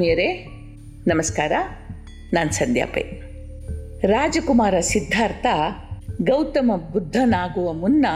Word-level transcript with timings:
ಆತ್ಮೀಯರೇ, 0.00 0.46
ನಮಸ್ಕಾರ. 1.06 1.52
ನಾನು 2.32 2.52
ಸಂಧ್ಯಾ 2.52 2.86
ಪೈ. 2.86 3.02
ರಾಜಕುಮಾರ 4.02 4.80
ಸಿದ್ಧಾರ್ಥ 4.80 5.46
ಗೌತಮ 6.22 6.70
ಬುದ್ಧನಾಗುವ 6.92 7.72
ಮುನ್ನ 7.72 8.06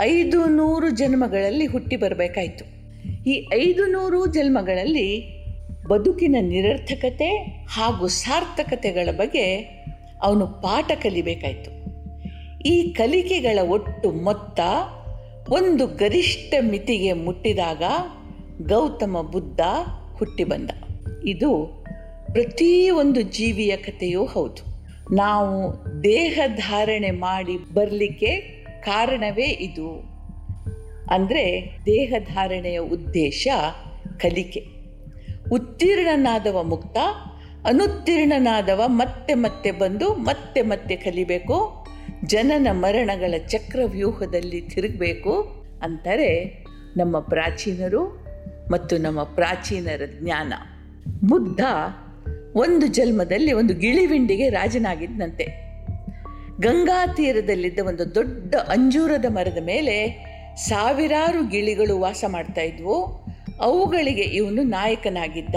ಐದು 0.00 0.44
ನೂರು 0.44 0.90
ಜನ್ಮಗಳಲ್ಲಿ 0.90 1.66
ಹುಟ್ಟಿ 1.66 1.96
ಬರಬೇಕಾಯಿತು. 1.96 2.64
ಈ 3.24 3.48
ಐದು 3.54 3.86
ನೂರು 3.86 4.26
ಜನ್ಮಗಳಲ್ಲಿ 4.26 5.44
ಬದುಕಿನ 5.88 6.36
ನಿರರ್ಥಕತೆ 6.40 7.30
ಹಾಗೂ 7.68 8.06
ಸಾರ್ಥಕತೆಗಳ 8.06 9.10
ಬಗ್ಗೆ 9.12 9.56
ಅವನು 10.22 10.46
ಪಾಠ 10.46 10.92
ಕಲಿಬೇಕಾಯಿತು. 10.92 11.70
ಈ 12.62 12.92
ಕಲಿಕೆಗಳ 12.92 13.58
ಒಟ್ಟು 13.68 14.12
ಮೊತ್ತ 14.12 14.60
ಒಂದು 15.48 15.86
ಗರಿಷ್ಠ 15.86 16.54
ಮಿತಿಗೆ 16.60 17.12
ಮುಟ್ಟಿದಾಗ 17.12 17.82
ಗೌತಮ 18.66 19.28
ಬುದ್ಧ 19.32 19.60
ಹುಟ್ಟಿ 20.16 20.44
ಬಂದ. 20.44 20.70
ಇದು 21.26 21.84
ಪ್ರತಿಯೊಂದು 22.32 23.22
ಜೀವಿಯ 23.22 23.76
ಕಥೆಯೂ 23.76 24.24
ಹೌದು. 24.24 24.68
ನಾವು 25.14 25.84
ದೇಹ 26.04 26.40
ಧಾರಣೆ 26.46 27.10
ಮಾಡಿ 27.10 27.74
ಬರಲಿಕ್ಕೆ 27.74 28.40
ಕಾರಣವೇ 28.80 29.46
ಇದು. 29.46 30.18
ಅಂದರೆ 31.10 31.78
ದೇಹ 31.86 32.14
ಧಾರಣೆಯ 32.18 32.78
ಉದ್ದೇಶ 32.78 33.48
ಕಲಿಕೆ. 34.16 34.66
ಉತ್ತೀರ್ಣನಾದವ 35.52 36.62
ಮುಕ್ತ, 36.62 36.98
ಅನುತ್ತೀರ್ಣನಾದವ 37.66 38.82
ಮತ್ತೆ 38.86 39.34
ಮತ್ತೆ 39.34 39.70
ಬಂದು 39.70 40.14
ಮತ್ತೆ 40.14 40.62
ಮತ್ತೆ 40.62 40.96
ಕಲಿಬೇಕು, 40.96 41.86
ಜನನ 42.24 42.68
ಮರಣಗಳ 42.70 43.34
ಚಕ್ರವ್ಯೂಹದಲ್ಲಿ 43.46 44.60
ತಿರುಗಬೇಕು 44.60 45.42
ಅಂತಾರೆ 45.82 46.64
ನಮ್ಮ 46.96 47.20
ಪ್ರಾಚೀನರು 47.20 48.28
ಮತ್ತು 48.70 48.98
ನಮ್ಮ 48.98 49.22
ಪ್ರಾಚೀನರ 49.22 50.02
ಜ್ಞಾನ. 50.20 50.52
ಬುದ್ಧ 51.08 51.60
ಒಂದು 52.54 52.86
ಜನ್ಮದಲ್ಲಿ 52.86 53.52
ಒಂದು 53.52 53.74
ಗಿಳಿವಿಂಡಿಗೆ 53.74 54.48
ರಾಜನಾಗಿದ್ದಂತೆ. 54.48 55.44
ಗಂಗಾ 56.60 57.06
ತೀರದಲ್ಲಿದ್ದ 57.06 57.78
ಒಂದು 57.86 58.14
ದೊಡ್ಡ 58.14 58.54
ಅಂಜೂರದ 58.54 59.24
ಮರದ 59.28 59.58
ಮೇಲೆ 59.64 60.28
ಸಾವಿರಾರು 60.56 61.48
ಗಿಳಿಗಳು 61.48 62.00
ವಾಸ 62.00 62.24
ಮಾಡ್ತಾ 62.28 62.60
ಇದ್ವು. 62.60 63.24
ಅವುಗಳಿಗೆ 63.60 64.22
ಇವನು 64.22 64.62
ನಾಯಕನಾಗಿದ್ದ. 64.62 65.54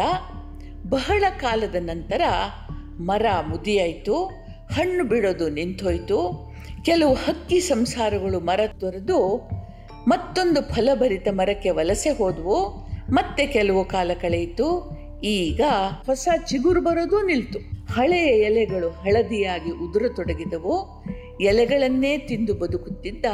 ಬಹಳ 0.89 1.23
ಕಾಲದ 1.39 1.75
ನಂತರ 1.79 2.21
ಮರ 2.99 3.25
ಮುದಿಯಾಯಿತು, 3.47 4.25
ಹಣ್ಣು 4.71 5.03
ಬಿಡೋದು 5.03 5.49
ನಿಂತೋಯ್ತು. 5.49 6.51
ಕೆಲವು 6.85 7.13
ಹಕ್ಕಿ 7.13 7.59
ಸಂಸಾರಗಳು 7.59 8.39
ಮರ 8.39 8.59
ತೊರೆದು 8.79 9.49
ಮತ್ತೊಂದು 10.07 10.61
ಫಲಭರಿತ 10.61 11.27
ಮರಕ್ಕೆ 11.31 11.69
ವಲಸೆ 11.69 12.09
ಹೋದವು. 12.09 12.87
ಮತ್ತೆ 13.09 13.47
ಕೆಲವು 13.47 13.85
ಕಾಲ 13.85 14.11
ಕಳೆಯಿತು. 14.21 15.00
ಈಗ 15.23 15.61
ಹೊಸ 16.05 16.29
ಚಿಗುರು 16.45 16.81
ಬರೋದು 16.81 17.25
ನಿಲ್ತು. 17.25 17.59
ಹಳೆಯ 17.93 18.41
ಎಲೆಗಳು 18.41 18.89
ಹಳದಿಯಾಗಿ 18.89 19.71
ಉದುರತೊಡಗಿದವು. 19.71 21.03
ಎಲೆಗಳನ್ನೇ 21.41 22.17
ತಿಂದು 22.17 22.53
ಬದುಕುತ್ತಿದ್ದ 22.53 23.25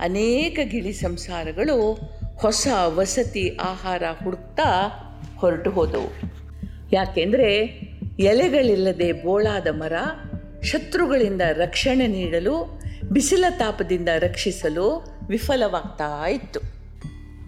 ಅನೇಕ 0.00 0.58
ಗಿಳಿ 0.62 0.92
ಸಂಸಾರಗಳು 0.92 1.92
ಹೊಸ 2.36 2.68
ವಸತಿ 2.84 3.56
ಆಹಾರ 3.60 4.02
ಹುಡುಕ್ತಾ 4.24 4.88
ಹೊರಟು 5.38 5.70
ಹೋದವು. 5.70 6.32
ಯಾಕೆಂದರೆ 6.92 7.80
ಎಲೆಗಳಿಲ್ಲದೆ 8.18 9.12
ಬೋಳಾದ 9.12 9.66
ಮರ 9.70 9.92
ಶತ್ರುಗಳಿಂದ 10.62 11.40
ರಕ್ಷಣೆ 11.40 12.06
ನೀಡಲು, 12.06 12.80
ಬಿಸಿಲ 13.12 13.44
ತಾಪದಿಂದ 13.58 14.08
ರಕ್ಷಿಸಲು 14.18 15.06
ವಿಫಲವಾಗ್ತಾ 15.28 16.28
ಇತ್ತು. 16.28 16.60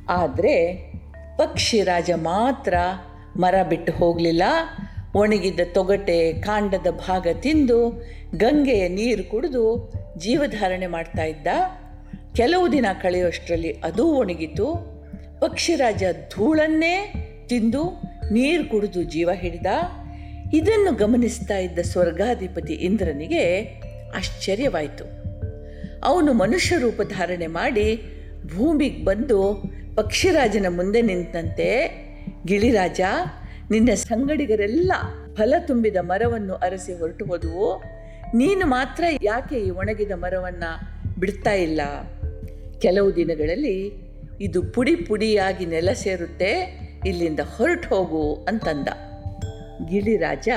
ಆದರೆ 0.08 0.76
ಪಕ್ಷಿರಾಜ 1.38 2.10
ಮಾತ್ರ 2.16 2.74
ಮರ 3.38 3.54
ಬಿಟ್ಟು 3.68 3.92
ಹೋಗಲಿಲ್ಲ. 3.92 4.42
ಒಣಗಿದ 5.14 5.60
ತೊಗಟೆ 5.72 6.32
ಕಾಂಡದ 6.32 6.86
ಭಾಗ 6.90 7.26
ತಿಂದು 7.40 8.02
ಗಂಗೆಯ 8.36 8.88
ನೀರು 8.88 9.30
ಕುಡಿದು 9.30 9.92
ಜೀವಧಾರಣೆ 10.18 10.86
ಮಾಡ್ತಾ 10.86 11.24
ಇದ್ದ. 11.24 11.46
ಕೆಲವು 12.36 12.72
ದಿನ 12.72 12.86
ಕಳೆಯುವಷ್ಟರಲ್ಲಿ 13.02 13.72
ಅದೂ 13.72 14.04
ಒಣಗಿತು. 14.04 14.96
ಪಕ್ಷಿರಾಜ 15.40 16.02
ಧೂಳನ್ನೇ 16.30 17.14
ತಿಂದು 17.48 18.02
ನೀರು 18.32 18.70
ಕುಡಿದು 18.70 19.02
ಜೀವ 19.02 19.30
ಹಿಡಿದ. 19.34 19.66
ಇದನ್ನು 20.54 20.94
ಗಮನಿಸ್ತಾ 20.94 21.58
ಇದ್ದ 21.58 21.78
ಸ್ವರ್ಗಾಧಿಪತಿ 21.78 22.72
ಇಂದ್ರನಿಗೆ 22.72 23.62
ಆಶ್ಚರ್ಯವಾಯಿತು. 24.16 25.04
ಅವನು 26.04 26.32
ಮನುಷ್ಯ 26.32 26.76
ರೂಪ 26.78 27.02
ಧಾರಣೆ 27.02 27.46
ಮಾಡಿ 27.46 28.02
ಭೂಮಿಗೆ 28.56 29.04
ಬಂದು 29.04 29.62
ಪಕ್ಷಿರಾಜನ 29.96 30.66
ಮುಂದೆ 30.68 31.02
ನಿಂತಂತೆ 31.02 31.96
ಗಿಳಿರಾಜ, 32.46 33.00
ನಿನ್ನ 33.70 33.90
ಸಂಗಡಿಗರೆಲ್ಲ 33.94 34.92
ಫಲ 35.34 35.54
ತುಂಬಿದ 35.66 35.96
ಮರವನ್ನು 36.00 36.54
ಅರಸಿ 36.54 36.98
ಹೊರಟು 36.98 37.24
ಹೋದವು. 37.24 37.82
ನೀನು 38.34 38.66
ಮಾತ್ರ 38.66 39.04
ಯಾಕೆ 39.22 39.56
ಈ 39.56 39.70
ಒಣಗಿದ 39.70 40.10
ಮರವನ್ನು 40.14 40.96
ಬಿಡ್ತಾ 41.20 41.52
ಇಲ್ಲ? 41.52 41.80
ಕೆಲವು 42.78 43.16
ದಿನಗಳಲ್ಲಿ 43.16 44.06
ಇದು 44.40 44.62
ಪುಡಿ 44.62 44.96
ಪುಡಿಯಾಗಿ 44.96 45.66
ನೆಲ 45.66 45.88
ಸೇರುತ್ತೆ, 45.92 46.80
ಇಲ್ಲಿಂದ 47.06 47.40
ಹೊರಟು 47.40 47.88
ಹೋಗು 47.88 48.34
ಅಂತಂದ. 48.34 48.88
ಗಿಳಿರಾಜ 49.88 50.48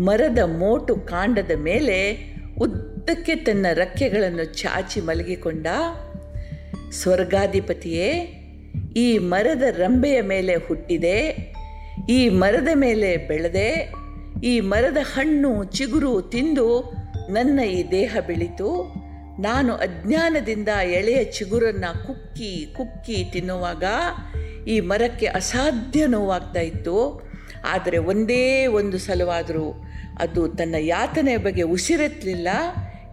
ಮರದ 0.00 0.38
ಮೋಟು 0.38 0.96
ಕಾಂಡದ 0.96 1.50
ಮೇಲೆ 1.56 2.28
ಉದ್ದಕ್ಕೆ 2.60 3.34
ತನ್ನ 3.34 3.66
ರೆಕ್ಕೆಗಳನ್ನು 3.72 4.44
ಚಾಚಿ 4.44 5.00
ಮಲಗಿಕೊಂಡ. 5.00 5.66
ಸ್ವರ್ಗಾಧಿಪತಿಯೇ 6.90 8.37
ಈ 8.96 9.18
ಮರದ 9.18 9.62
ರಂಬೆಯ 9.62 10.22
ಮೇಲೆ 10.22 10.54
ಹುಟ್ಟಿದೆ, 10.54 11.18
ಈ 12.08 12.28
ಮರದ 12.28 12.68
ಮೇಲೆ 12.74 13.16
ಬೆಳೆದೆ, 13.16 13.92
ಈ 14.44 14.60
ಮರದ 14.60 14.96
ಹಣ್ಣು 15.14 15.64
ಚಿಗುರು 15.64 16.22
ತಿಂದು 16.22 16.80
ನನ್ನ 17.30 17.60
ಈ 17.60 17.90
ದೇಹ 17.90 18.16
ಬೆಳೀತು. 18.26 18.94
ನಾನು 19.40 19.74
ಅಜ್ಞಾನದಿಂದ 19.74 20.68
ಎಳೆಯ 20.68 21.24
ಚಿಗುರನ್ನು 21.24 22.06
ಕುಕ್ಕಿ 22.06 22.74
ಕುಕ್ಕಿ 22.76 23.24
ತಿನ್ನುವಾಗ 23.32 23.84
ಈ 24.68 24.80
ಮರಕ್ಕೆ 24.80 25.26
ಅಸಾಧ್ಯ 25.26 26.06
ನೋವಾಗ್ತಾ 26.06 26.60
ಇತ್ತು. 26.60 27.28
ಆದರೆ 27.64 27.98
ಒಂದೇ 27.98 28.66
ಒಂದು 28.66 28.98
ಸಲವಾದರೂ 28.98 29.84
ಅದು 30.18 30.48
ತನ್ನ 30.48 30.74
ಯಾತನೆಯ 30.78 31.36
ಬಗ್ಗೆ 31.36 31.62
ಉಸಿರೆತ್ತಲಿಲ್ಲ. 31.62 32.48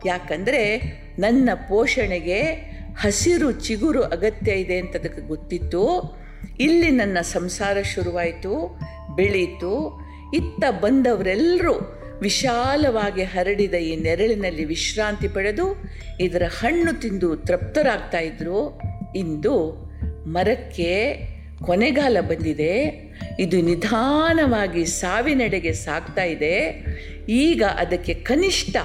ಯಾಕಂದರೆ 0.05 0.79
ನನ್ನ 1.19 1.49
ಪೋಷಣೆಗೆ 1.69 2.75
ಹಸಿರು 2.99 3.51
ಚಿಗುರು 3.51 4.03
ಅಗತ್ಯ 4.03 4.51
ಇದೆ 4.51 4.77
ಅಂತ 4.77 4.95
ಅದಕ್ಕೆ 4.95 5.21
ಗೊತ್ತಿತ್ತು. 5.21 6.15
ಇಲ್ಲಿ 6.59 6.89
ನನ್ನ 6.89 7.17
ಸಂಸಾರ 7.21 7.81
ಶುರುವಾಯಿತು, 7.81 8.79
ಬೆಳೀತು. 9.15 10.01
ಇತ್ತ 10.33 10.63
ಬಂದವರೆಲ್ಲರೂ 10.69 12.01
ವಿಶಾಲವಾಗಿ 12.21 13.23
ಹರಡಿದ 13.23 13.73
ಈ 13.73 13.95
ನೆರಳಿನಲ್ಲಿ 13.95 14.65
ವಿಶ್ರಾಂತಿ 14.65 15.27
ಪಡೆದು 15.27 15.83
ಇದರ 16.19 16.43
ಹಣ್ಣು 16.59 17.01
ತಿಂದು 17.01 17.35
ತೃಪ್ತರಾಗ್ತಾ 17.35 18.19
ಇದ್ರು. 18.19 18.81
ಇಂದು 19.15 19.85
ಮರಕ್ಕೆ 20.25 21.15
ಕೊನೆಗಾಲ 21.63 22.17
ಬಂದಿದೆ. 22.21 23.05
ಇದು 23.39 23.61
ನಿಧಾನವಾಗಿ 23.61 24.85
ಸಾವಿನೆಡೆಗೆ 24.85 25.73
ಸಾಗ್ತಾ 25.73 26.23
ಇದೆ. 26.23 26.85
ಈಗ 27.29 27.63
ಅದಕ್ಕೆ 27.63 28.13
ಕನಿಷ್ಠ 28.13 28.75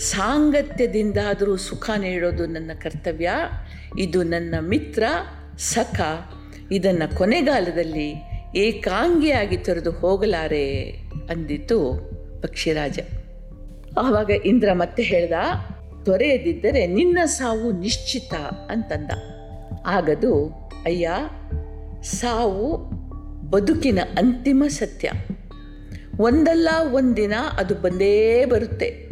ಸಾಂಗತ್ಯದಿಂದಾದರೂ 0.00 1.56
ಸುಖ 1.56 1.90
ನೀಡೋದು 1.98 2.46
ನನ್ನ 2.46 2.70
ಕರ್ತವ್ಯ. 2.82 3.30
ಇದು 3.98 4.22
ನನ್ನ 4.22 4.54
ಮಿತ್ರ 4.60 5.02
ಸಖ. 5.58 6.00
ಇದನ್ನು 6.72 7.16
ಕೊನೆಗಾಲದಲ್ಲಿ 7.16 8.14
ಏಕಾಂಗಿಯಾಗಿ 8.56 9.56
ತೊರೆದು 9.56 9.90
ಹೋಗಲಾರೆ 9.90 10.82
ಅಂದಿತು 11.30 12.10
ಪಕ್ಷಿರಾಜ. 12.42 12.98
ಆವಾಗ 13.98 14.30
ಇಂದ್ರ 14.30 14.68
ಮತ್ತೆ 14.72 15.02
ಹೇಳ್ದ, 15.02 15.32
ತೊರೆಯದಿದ್ದರೆ 16.04 16.86
ನಿನ್ನ 16.86 17.18
ಸಾವು 17.24 17.72
ನಿಶ್ಚಿತ 17.72 18.34
ಅಂತಂದ. 18.70 19.10
ಆಗದು, 19.86 20.48
ಅಯ್ಯ, 20.84 21.10
ಸಾವು 22.02 22.76
ಬದುಕಿನ 23.50 23.98
ಅಂತಿಮ 24.18 24.64
ಸತ್ಯ. 24.68 25.10
ಒಂದಲ್ಲ 26.20 26.68
ಒಂದಿನ 26.92 27.32
ಅದು 27.58 27.74
ಬಂದೇ 27.74 28.44
ಬರುತ್ತೆ. 28.44 29.09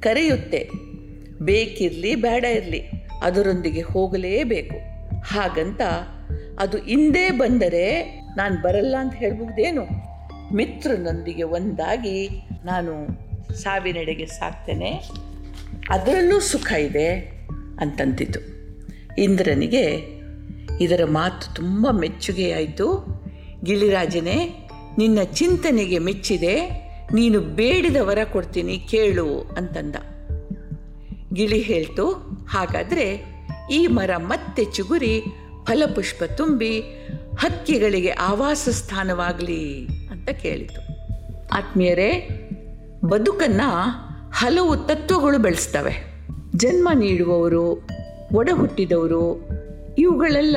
ಕರೆಯುತ್ತೆ. 0.00 0.70
ಬೇಕಿರಲಿ 1.42 2.14
ಬೇಡ 2.14 2.44
ಇರಲಿ, 2.44 2.82
ಅದರೊಂದಿಗೆ 3.22 3.80
ಹೋಗಲೇಬೇಕು. 3.80 4.76
ಹಾಗಂತ 5.22 5.80
ಅದು 6.58 6.78
ಹಿಂದೆ 6.78 7.30
ಬಂದರೆ 7.30 8.02
ನಾನು 8.36 8.62
ಬರಲ್ಲ 8.62 8.96
ಅಂತ 8.98 9.14
ಹೇಳ್ಬಹುದೇನು? 9.14 9.86
ಮಿತ್ರನೊಂದಿಗೆ 10.54 11.42
ಒಂದಾಗಿ 11.42 12.28
ನಾನು 12.64 13.06
ಸಾವಿನೆಡೆಗೆ 13.54 14.26
ಸಾಕ್ತೇನೆ. 14.26 15.02
ಅದರಲ್ಲೂ 15.90 16.40
ಸುಖ 16.40 16.72
ಇದೆ 16.72 17.14
ಅಂತಂತಿತು. 17.80 18.40
ಇಂದ್ರನಿಗೆ 19.18 20.18
ಇದರ 20.80 21.04
ಮಾತು 21.04 21.54
ತುಂಬ 21.54 21.90
ಮೆಚ್ಚುಗೆಯಾಯಿತು. 21.90 23.18
ಗಿಳಿರಾಜನೇ, 23.64 24.68
ನಿನ್ನ 24.98 25.22
ಚಿಂತನೆಗೆ 25.22 25.98
ಮೆಚ್ಚಿದೆ. 25.98 26.87
ನೀನು 27.14 27.40
ಬೇಡಿದ 27.40 27.96
ವರ 28.00 28.18
ಕೊಡ್ತೀನಿ, 28.32 28.78
ಕೇಳು 28.78 29.40
ಅಂತಂದ. 29.40 29.96
ಗಿಳಿ 31.32 31.60
ಹೇಳ್ತು, 31.60 32.06
ಹಾಗಾದರೆ 32.48 33.24
ಈ 33.72 33.86
ಮರ 33.86 34.10
ಮತ್ತೆ 34.16 34.64
ಚಿಗುರಿ, 34.64 35.22
ಫಲಪುಷ್ಪ 35.64 36.24
ತುಂಬಿ, 36.24 36.80
ಹಕ್ಕಿಗಳಿಗೆ 37.38 38.08
ಆವಾಸ 38.08 38.68
ಸ್ಥಾನವಾಗಲಿ 38.70 39.86
ಅಂತ 39.86 40.28
ಕೇಳಿತು. 40.28 40.80
ಆತ್ಮೀಯರೇ, 41.48 42.28
ಬದುಕನ್ನು 43.04 43.70
ಹಲವು 44.30 44.76
ತತ್ವಗಳು 44.76 45.38
ಬೆಳೆಸ್ತವೆ. 45.38 46.04
ಜನ್ಮ 46.56 46.88
ನೀಡುವವರು, 46.94 47.88
ಒಡ 48.32 48.50
ಹುಟ್ಟಿದವರು, 48.52 49.48
ಇವುಗಳೆಲ್ಲ 49.98 50.56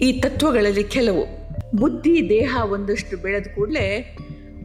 ಈ 0.00 0.20
ತತ್ವಗಳಲ್ಲಿ 0.20 0.84
ಕೆಲವು. 0.84 1.24
ಬುದ್ಧಿ, 1.76 2.28
ದೇಹ 2.28 2.56
ಒಂದಷ್ಟು 2.70 3.16
ಬೆಳೆದ 3.16 3.46
ಕೂಡಲೇ 3.54 4.16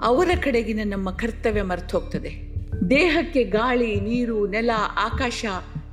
ಅವರ 0.02 0.30
ಕಡೆಗಿನ 0.44 0.80
ನಮ್ಮ 0.84 1.12
ಕರ್ತವ್ಯ 1.12 1.62
ಮರ್ತು 1.62 2.00
ಹೋಗ್ತದೆ 2.00 2.50
ದೇಹಕ್ಕೆ 2.90 3.44
ಗಾಳಿ, 3.44 3.96
ನೀರು, 3.96 4.48
ನೆಲ, 4.48 4.72
ಆಕಾಶ 4.98 5.46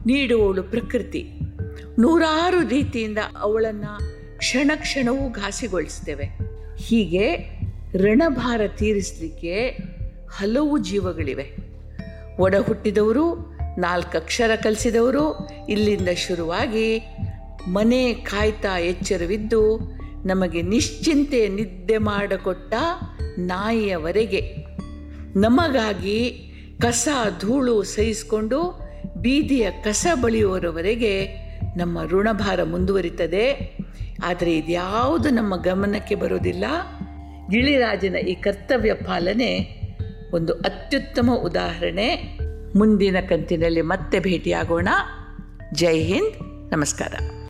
ನೀಡುವವಳು 0.07 0.63
ಪ್ರಕೃತಿ. 0.63 1.31
ನೂರಾರು 1.99 2.69
ರೀತಿಯಿಂದ 2.69 3.19
ಅವಳನ್ನು 3.39 3.99
ಕ್ಷಣ 4.39 4.71
ಕ್ಷಣವೂ 4.75 5.31
ಘಾಸಿಗೊಳಿಸ್ತೇವೆ. 5.31 6.25
ಹೀಗೆ 6.79 7.37
ರಣಭಾರ 7.97 8.61
ತೀರಿಸಲಿಕ್ಕೆ 8.69 9.69
ಹಲವು 10.31 10.79
ಜೀವಗಳಿವೆ. 10.79 11.51
ಒಡ 12.39 12.55
ಹುಟ್ಟಿದವರು 12.57 13.57
ನಾಲ್ಕು 13.79 14.19
ಅಕ್ಷರ 14.19 14.55
ಕಲಿಸಿದವರು, 14.55 15.49
ಇಲ್ಲಿಂದ 15.69 16.09
ಶುರುವಾಗಿ 16.17 17.17
ಮನೆ 17.69 18.15
ಕಾಯ್ತಾ 18.15 18.79
ಎಚ್ಚರವಿದ್ದು 18.79 19.79
ನಮಗೆ 20.27 20.63
ನಿಶ್ಚಿಂತೆ 20.63 21.49
ನಿದ್ದೆ 21.49 21.99
ಮಾಡಿಕೊಟ್ಟ 21.99 22.75
ನಾಯಿಯವರೆಗೆ. 23.39 24.41
ನಮಗಾಗಿ 25.37 26.43
ಕಸ 26.81 27.09
ಧೂಳು 27.41 27.83
ಸಹಿಸಿಕೊಂಡು 27.83 28.81
ಬೀದಿಯ 29.17 29.71
ಕಸ 29.71 30.07
ಬಳಿಯುವರವರೆಗೆ 30.23 31.27
ನಮ್ಮ 31.77 32.03
ಋಣಭಾರ 32.05 32.63
ಮುಂದುವರಿತದೆ. 32.63 33.77
ಆದರೆ 34.25 34.59
ಇದ್ಯಾವುದು 34.59 35.31
ನಮ್ಮ 35.31 35.57
ಗಮನಕ್ಕೆ 35.57 36.15
ಬರೋದಿಲ್ಲ 36.15 36.65
ಗಿಳಿರಾಜನ 37.51 38.17
ಈ 38.17 38.35
ಕರ್ತವ್ಯ 38.35 38.95
ಪಾಲನೆ 38.95 39.81
ಒಂದು 40.35 40.53
ಅತ್ಯುತ್ತಮ 40.53 41.31
ಉದಾಹರಣೆ. 41.35 42.39
ಮುಂದಿನ 42.77 43.17
ಕಂತಿನಲ್ಲಿ 43.29 43.83
ಮತ್ತೆ 43.83 44.21
ಭೇಟಿಯಾಗೋಣ. 44.21 44.89
ಜೈ 45.75 46.03
ಹಿಂದ್. 46.03 46.43
ನಮಸ್ಕಾರ. 46.73 47.15